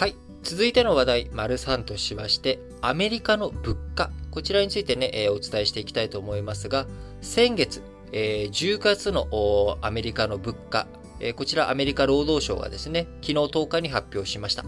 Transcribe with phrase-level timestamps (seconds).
[0.00, 0.14] はい。
[0.42, 4.10] 続いての話題、丸3としまして、アメリカの物価。
[4.30, 6.86] こちらについてね、えー、お伝えしていきたいと思いますが、
[7.20, 9.28] 先月、えー、10月の
[9.82, 10.86] アメリカの物価、
[11.20, 14.64] えー、こちらアメリカ労働省がですね、昨日10日に発表しました。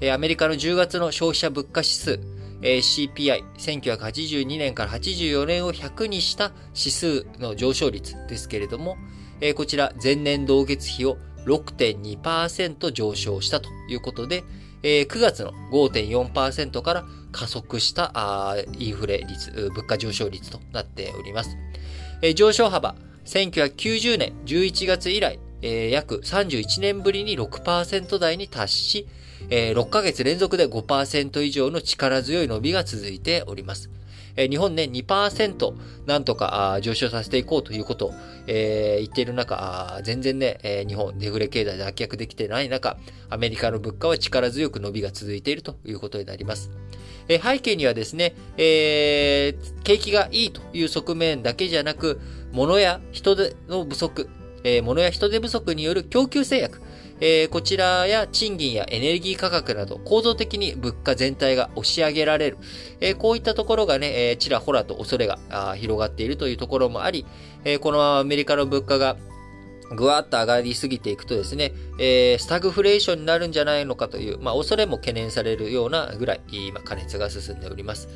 [0.00, 2.20] えー、アメリカの10月の消費者物価指数、
[2.62, 8.96] えー、CPI、1982年から84年を100にした指数の上昇率ですけれども、
[9.40, 14.44] えー、こちら前年同月比を6.2%上昇したということで、
[14.82, 21.56] えー、9月の5.4%から加速したインフレ率、物価上昇率となっております。
[22.20, 29.08] えー、上昇幅、1990年11月以来、えー、約31年ぶりに6%台に達し、
[29.50, 33.90] えー、6ヶ月連続で5%以上の力強い伸びが続いております。
[34.36, 35.74] 日本ね、2%
[36.06, 38.14] なんとか上昇させていこうということを、
[38.46, 42.96] 言っている中、全然ね、日本デフレ経済で脱却できてない中、
[43.28, 46.70] アメリカの物価は力強く伸びが続いているということになります。
[47.28, 52.20] 背景にはですね、えー、景気がいいという側面だけじゃなく、
[52.52, 54.28] 物や人手の不足、
[54.64, 56.80] えー、物や人手不足による供給制約、
[57.24, 62.58] えー、こちらや賃金やエネルギー価格など構造的に物価全体が押し上げられる。
[63.00, 65.38] えー、こういったところがね、えー、ちらほらと恐れが
[65.76, 67.24] 広がっているというところもあり、
[67.64, 69.16] えこのままアメリカの物価が
[69.94, 78.08] ぐわっと上がりすぎていくとですね、えー、スタグフレーションになるんじゃないのかという、まあ、恐れも懸念されるようなぐらい、今、加熱が進んでおります。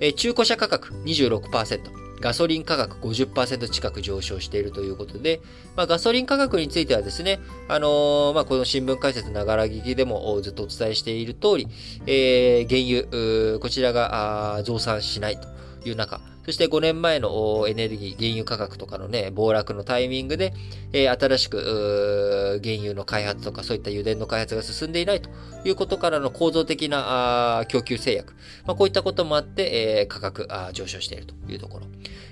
[0.00, 2.01] えー、中古車価格26%。
[2.22, 5.40] ガソリン価格50%近く上昇しているということで、
[5.76, 11.68] まあ、ガソリン価格についてはですね、あのー、まあ、この新聞解説ながら聞きでもずっとお伝えしている通り、
[12.06, 13.02] えー、原
[13.50, 15.48] 油、こちらが増産しないと
[15.84, 20.52] いう中、そして5年前のエネルギー、原油価格とかのね、暴落のタイミングで、
[20.92, 25.30] えー、新しく、原油の開発とかそういった油田の開発が進んでいないと
[25.64, 28.34] いうことからの構造的な供給制約。
[28.66, 31.86] まあ、こういったこともあって、えー、価格上昇しているというところ。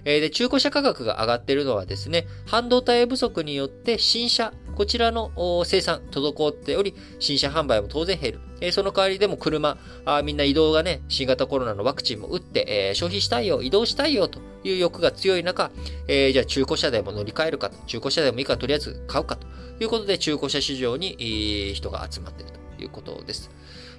[0.04, 5.31] えー、で、中古車価格が上がっているのはですね、半導体不足によって新車、こちらの
[5.65, 8.41] 生産、滞っており、新車販売も当然減る。
[8.60, 15.71] えその代わりでも車あ、みんな移動がね、新型コロナのワクチンも打って、え、消費したいよ、移動したいよという欲が強い中、
[16.09, 19.47] えー、じゃあ中古車でも乗り換えるか、中古車でもいいかとりあえず買うかと
[19.81, 23.50] いうことで、中古車市場に、人が集まっているということです。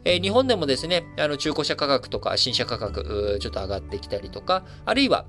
[0.04, 5.26] えー、日本でもですね、あの中古車価格とか新車価格、ちょっと上がってきたりとか、あるいは、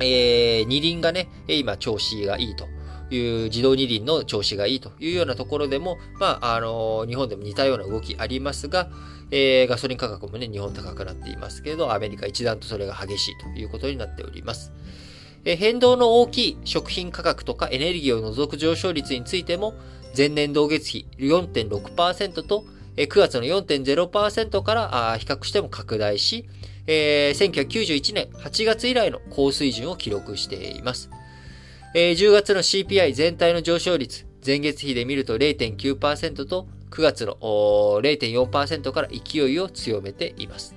[0.00, 2.66] えー、二輪がね、今調子がいいと
[3.14, 8.90] いう自動二輪の調子がいいというようなところでも、まあ、あのー、日本でも似たような動きありますが、
[9.36, 14.72] えー、ガソリン価格もね、日本高くなっていますけど、アメリカ一段とそれが激しいということになっております。
[15.44, 19.74] え変動の大きい食品価格とかエネルギーを除く上昇率についても、
[20.16, 22.64] 前年同月比4.6%と、
[22.96, 26.46] え9月の4.0%からあ比較しても拡大し、
[26.86, 31.10] えー、1991年8月以来の高水準を記録しています。
[31.96, 40.76] えー、10月の CPI 全体の上昇率、前月比で見ると0.9%と、9月の0.4%から勢いを強めています。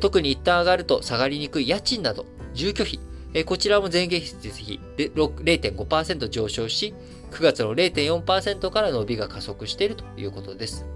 [0.00, 2.24] 特に一旦上がると下がりにくい家賃など、
[2.54, 6.94] 住居費、こちらも前月比で0.5%上昇し、
[7.32, 10.86] 9月の0.4%から伸びが加速しているということです。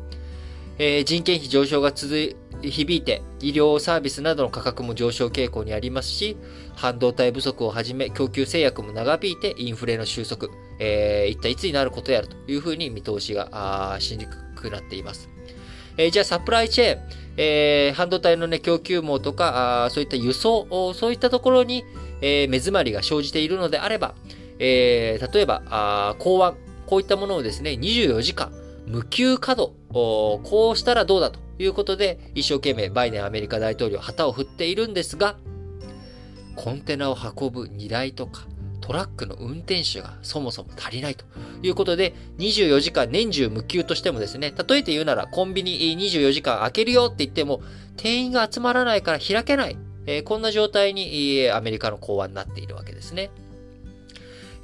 [0.83, 6.39] えー、人件費上昇が続響いて、医療サービスなどの価格も上昇傾向にありますし、
[6.75, 10.49] 半導体不足をはじめ、供給制約も長引いて、インフレの収束、
[10.79, 15.29] えー、一体いつになることやるというふうに見通しがしにくくなっています。
[15.99, 17.01] えー、じゃあ、サプライチェーン、
[17.37, 21.85] えー、半導体の、ね、供給網とか、あそういった輸送、そういったところに、
[22.23, 24.15] えー、目詰まりが生じているのであれば、
[24.59, 28.51] えー、例えば、あ港湾、こういったものをですね、24時間、
[28.91, 35.37] 無給稼働、こうしたらどうだということで、一生懸命バイデンアメリカ大統領旗を振っているんですが、
[36.57, 38.47] コンテナを運ぶ荷台とか、
[38.81, 41.25] トラックの運転手がそもそも足りないと
[41.63, 47.63] いうことで、24時間年中無休としてもですね、例えて言うならコンビニ24時間開けるよって言っても、
[47.97, 49.77] 店員が集まらないから開けない。
[50.07, 53.31] えー、こんな状態にアメリカの港湾になっているわけですね。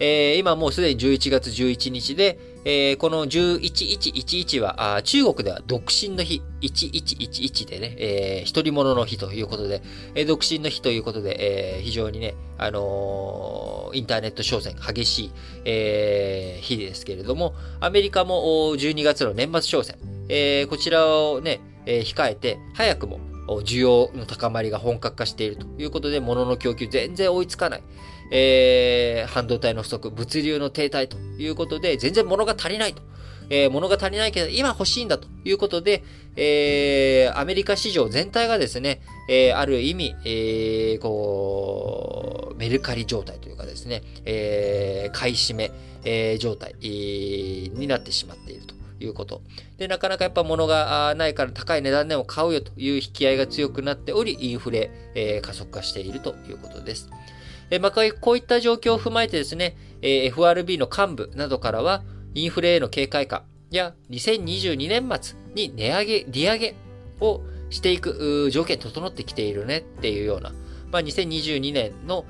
[0.01, 9.83] えー、今もうすでに11月11日で、えー、この1111は、中国では独身の日、1111でね、えー、一人者の日ということで、
[10.17, 15.33] えー、独身の日ということで、えー、非常にね、あのー、インターネット商戦激しい、
[15.65, 19.95] えー、日ですけれども、アメリカも12月の年末商戦、
[20.29, 23.21] えー、こちらをね、えー、控えて、早くも
[23.63, 27.83] 需要の高まりが本格化しているということで、物の供給全然追いつかない。
[28.31, 33.03] えー、半導体の不足、物流の停滞ということで、全然物が足りないと
[33.49, 36.03] えー、物が足りないけど、今欲しいんだということで、
[36.37, 45.71] えー、アメリカ市場全体がですね、えー、ある意味、えー、こう、メルカリ状態というかですね、えー、買い占め、
[46.05, 48.75] えー、状態、えー、になってしまっていると。
[48.99, 49.43] いうこと。
[49.77, 57.11] で、なかなかやっぱ物がないから高い値段でも買うよという引き合いが強くなっており、インフレ、えー、加速化しているということです。
[57.71, 62.03] え、まあ、こういった状況を踏まえてですね、え、FRB の幹部などからは、
[62.35, 66.75] インフレへの警戒感や2022年末に値上げ、利上げ
[67.21, 67.41] を
[67.71, 70.53] していく条件整ってきているねっていうような、
[70.93, 72.25] まあ、2022年の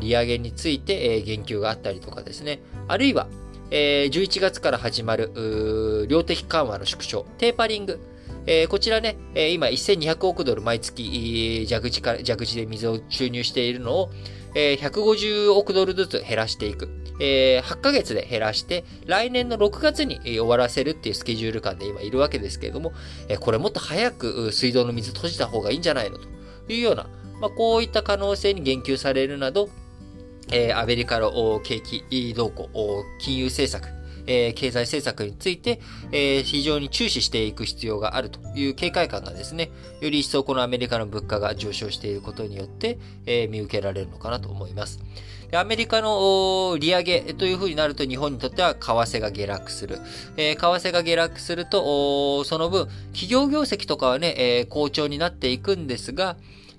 [0.00, 3.28] 利上げについて言及があったりとかですね、あるいは、
[3.70, 8.00] え11月から始まる量的緩和の縮小、テーパリング、
[8.50, 14.10] えー、こちらね、えー、今1200億ドル毎月蛇口から、蛇口で水を注入しているのを、
[14.54, 16.88] えー、150億ドルずつ減らしていく。
[17.20, 22.92] えー、8ヶ月で減らして、来年の6月に終わらせるっていうスケジュール感で今いるわけですけれども、
[23.28, 26.26] えー、これもっと早く水道の水閉じた方がいいんじゃないのと
[26.72, 27.06] いうような、
[27.42, 29.68] まあ、こういった可能性に言及されるなど、
[30.50, 32.70] えー、アメリカの景気動向、
[33.20, 33.97] 金融政策、
[34.28, 35.80] えー、経済政策について、
[36.12, 39.70] えー、非常に注視していく必要があるという警戒感がですね、
[40.00, 45.00] より一層このアメリカの物価が上昇していることによって、えー、見受けられるのかなと思います。
[45.50, 49.98] アメリカの利上げというふうになると日本にとっては為替が下落する。
[50.36, 56.36] えー、為替が下落すると、その分、企業業績とかはね、えー、好調になっていくんですが、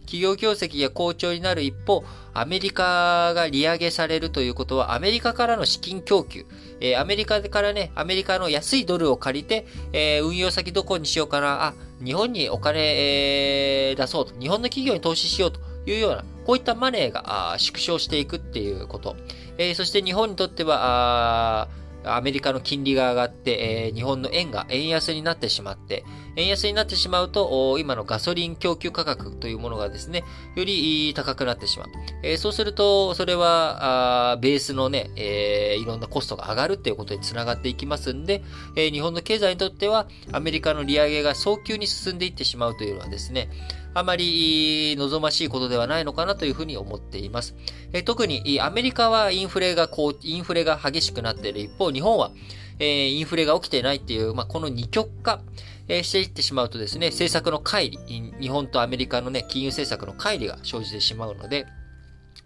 [0.09, 2.03] 企業業績が好調になる一方、
[2.33, 6.47] アメリカが利上げされるということは、アメリカからの資金供給、
[6.81, 11.73] えー、アメリカからね、アメリカの安いドルを借りて、えー、運用先どこにしようかな、あ、
[12.03, 19.15] 日本にお金、えー、出そうと、日本の企業に投資しようというような、こういったマネーが縮小していくっていうこと。
[19.59, 21.67] えー、そして日本にとっては、
[22.03, 26.03] アメリカの金利が上がって、えー、日本の円が円安になってしまって、
[26.35, 30.23] 円安になってしまうと、今のガソリン供給価格というものがですね、
[30.55, 31.87] より高くなってしまう。
[32.23, 38.43] えー、そうすると、それは、あベースのね、えー、いろんなコストが上がるっていうことにつながっていきますんで、
[38.75, 43.49] えー、日本の経済にとっては、アメリカの利上げが早急に進んでいってしまうというのはですね、
[43.93, 47.55] あまり望ましいことではないのかなというふうに思っています。
[47.91, 52.31] え特にアメリカはインフレがこう、インフレが激しくなっている一方、日本は、
[52.79, 55.41] えー、インフレが起きてないっていう、まあ、この二極化、
[55.87, 61.67] えー、していってしまうとですね、政策の乖離、日本とアメリカのね、金融政策の乖離が生じてしまうので、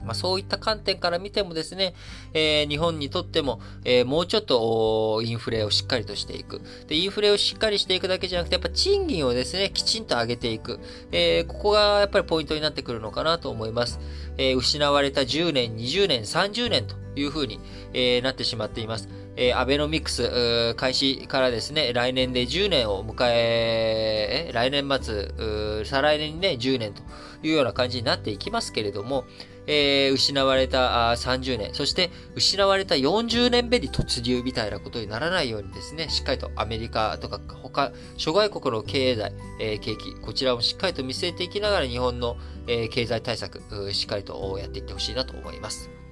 [0.04, 1.94] まあ、そういった観点から見てもですね、
[2.34, 6.62] えー、日本にとっても、えー、もうちょっとインフレをしっかりとしていく。
[6.88, 10.80] で、インフレをしっかりしていくだけじゃなくて、やっぱ賃金をですね、きちんと上げていく。
[11.12, 14.00] えー、ここがやっぱりポイントになってくるのかなと思います。
[14.38, 17.60] え失われた10年、20年、30年というふうに、
[17.94, 19.08] えなってしまっています。
[19.36, 27.02] えー、アベノミクス開始からですね、来年で10年を迎え、来年末、再来年にね、10年と
[27.42, 29.26] いうような感じになっていきますけれども、
[29.66, 42.38] えー、失われた30年、そして失われた40年目に突入みたいなことにならないようにですね、しっかりとアメリカとか他、諸外国の経済、えー、景気、こちらをしっかりと見据えていきながら日本の、
[42.68, 43.62] えー、経済対策、
[43.94, 46.03] しっかりとやっていってほしいなと思います。